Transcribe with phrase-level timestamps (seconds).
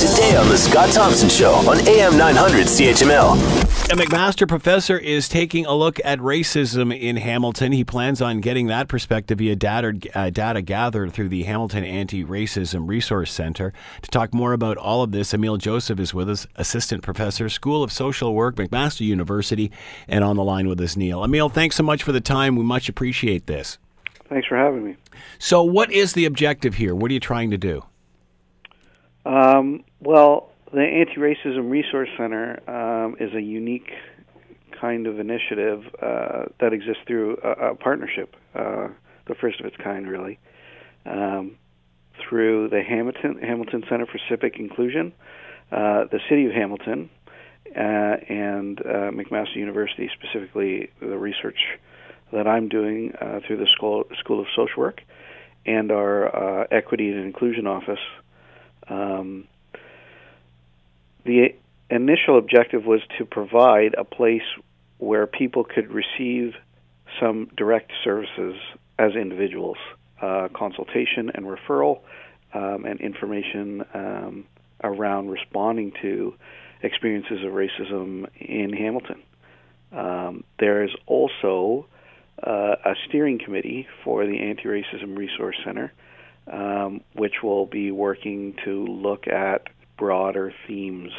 [0.00, 3.34] today on The Scott Thompson Show on AM 900 CHML.
[3.92, 7.72] A McMaster professor is taking a look at racism in Hamilton.
[7.72, 12.24] He plans on getting that perspective via data, uh, data gathered through the Hamilton Anti
[12.24, 13.74] Racism Resource Center.
[14.00, 17.82] To talk more about all of this, Ameil Joseph is with us, Assistant Professor, School
[17.82, 19.70] of Social Work, McMaster University,
[20.08, 21.20] and on the line with us, Neil.
[21.20, 22.56] Ameil, thanks so much for the time.
[22.56, 23.76] We much appreciate this.
[24.30, 24.96] Thanks for having me.
[25.38, 26.94] So, what is the objective here?
[26.94, 27.84] What are you trying to do?
[29.26, 33.90] Um, well, the Anti Racism Resource Center um, is a unique
[34.80, 38.88] kind of initiative uh, that exists through a, a partnership, uh,
[39.26, 40.38] the first of its kind, really,
[41.06, 41.56] um,
[42.28, 45.12] through the Hamilton Hamilton Center for Civic Inclusion,
[45.72, 47.10] uh, the City of Hamilton,
[47.76, 47.80] uh,
[48.28, 51.58] and uh, McMaster University, specifically the research
[52.32, 55.02] that I'm doing uh, through the School, School of Social Work
[55.66, 57.98] and our Equity and Inclusion Office.
[58.88, 59.46] Um,
[61.24, 61.54] the
[61.90, 64.42] initial objective was to provide a place
[64.98, 66.54] where people could receive
[67.18, 68.54] some direct services
[68.98, 69.78] as individuals,
[70.20, 72.00] uh, consultation and referral,
[72.54, 74.44] um, and information um,
[74.82, 76.34] around responding to
[76.82, 79.22] experiences of racism in Hamilton.
[79.92, 81.86] Um, there is also
[82.42, 85.92] uh, a steering committee for the Anti Racism Resource Center
[86.50, 89.68] um, which will be working to look at
[90.00, 91.12] broader themes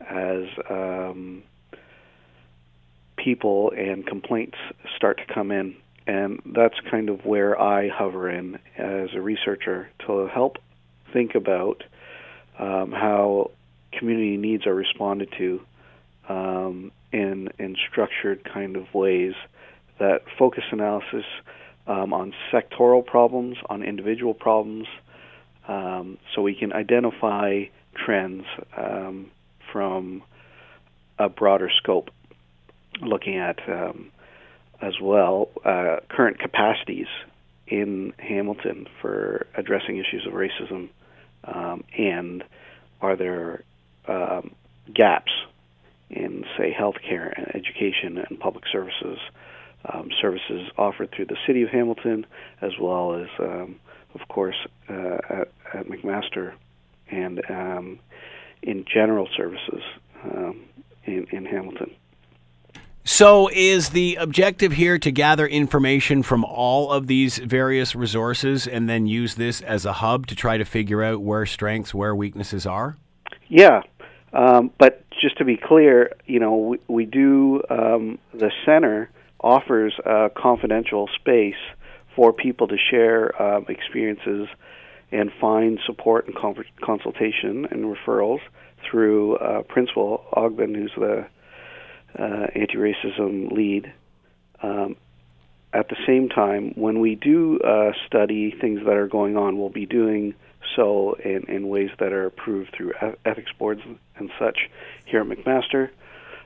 [0.00, 1.42] as um,
[3.16, 4.56] people and complaints
[4.96, 5.76] start to come in.
[6.06, 10.58] And that's kind of where I hover in as a researcher to help
[11.12, 11.82] think about
[12.58, 13.50] um, how
[13.92, 15.60] community needs are responded to
[16.28, 19.34] um, in in structured kind of ways
[19.98, 21.24] that focus analysis
[21.86, 24.86] um, on sectoral problems, on individual problems,
[25.68, 28.44] um, so we can identify trends
[28.76, 29.30] um,
[29.72, 30.22] from
[31.18, 32.10] a broader scope,
[33.00, 34.10] looking at um,
[34.80, 37.06] as well uh, current capacities
[37.66, 40.88] in Hamilton for addressing issues of racism,
[41.44, 42.44] um, and
[43.00, 43.62] are there
[44.06, 44.54] um,
[44.92, 45.32] gaps
[46.10, 49.18] in, say, healthcare and education and public services
[49.92, 52.26] um, services offered through the city of Hamilton,
[52.60, 53.76] as well as, um,
[54.14, 54.56] of course,
[54.88, 56.54] uh, at, at, McMaster
[57.14, 57.98] and um,
[58.62, 59.82] in general services
[60.24, 60.60] um,
[61.04, 61.94] in, in Hamilton.
[63.06, 68.88] So, is the objective here to gather information from all of these various resources and
[68.88, 72.64] then use this as a hub to try to figure out where strengths, where weaknesses
[72.64, 72.96] are?
[73.48, 73.82] Yeah,
[74.32, 79.92] um, but just to be clear, you know, we, we do um, the center offers
[80.06, 81.60] a confidential space
[82.16, 84.48] for people to share um, experiences
[85.14, 86.34] and find support and
[86.82, 88.40] consultation and referrals
[88.90, 91.26] through uh, Principal Ogden, who's the
[92.18, 93.92] uh, anti-racism lead.
[94.62, 94.96] Um,
[95.72, 99.68] at the same time, when we do uh, study things that are going on, we'll
[99.70, 100.34] be doing
[100.74, 102.92] so in, in ways that are approved through
[103.24, 103.82] ethics boards
[104.16, 104.68] and such
[105.04, 105.90] here at McMaster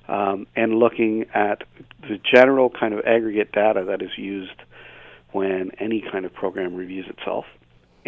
[0.09, 1.63] um, and looking at
[2.03, 4.61] the general kind of aggregate data that is used
[5.33, 7.45] when any kind of program reviews itself.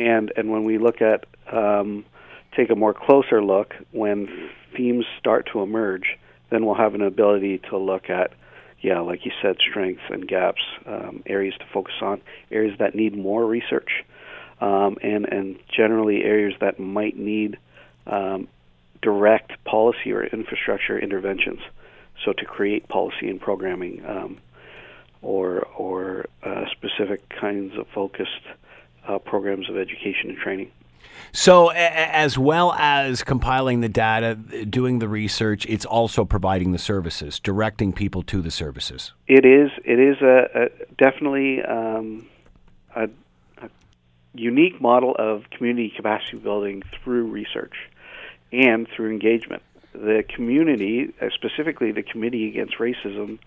[0.00, 2.06] And, and when we look at, um,
[2.56, 6.19] take a more closer look, when themes start to emerge,
[6.49, 8.33] then we'll have an ability to look at,
[8.81, 13.15] yeah, like you said, strengths and gaps, um, areas to focus on, areas that need
[13.15, 13.91] more research,
[14.62, 17.59] um, and, and generally areas that might need
[18.06, 18.49] um,
[19.03, 21.61] direct policy or infrastructure interventions.
[22.25, 24.38] So to create policy and programming um,
[25.22, 28.47] or or uh, specific kinds of focused
[29.10, 30.71] uh, programs of education and training.
[31.32, 36.78] So, a- as well as compiling the data, doing the research, it's also providing the
[36.78, 39.12] services, directing people to the services.
[39.26, 39.70] It is.
[39.84, 40.69] It is a, a
[40.99, 42.26] definitely um,
[42.94, 43.09] a,
[43.59, 43.69] a,
[44.34, 47.75] unique model of community capacity building through research
[48.53, 49.62] and through engagement
[49.93, 53.38] the community, uh, specifically the Committee Against Racism,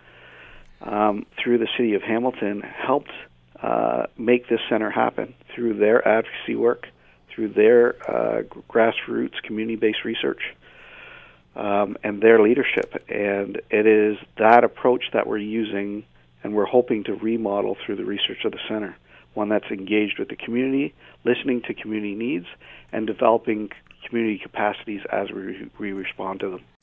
[0.81, 3.11] um, through the city of Hamilton, helped
[3.63, 6.87] uh, make this center happen through their advocacy work,
[7.33, 10.41] through their uh, grassroots community-based research,
[11.55, 13.03] um, and their leadership.
[13.07, 16.03] And it is that approach that we're using,
[16.43, 18.97] and we're hoping to remodel through the research of the center.
[19.33, 20.93] One that's engaged with the community,
[21.23, 22.47] listening to community needs,
[22.91, 23.69] and developing
[24.07, 26.82] community capacities as we, we respond to them.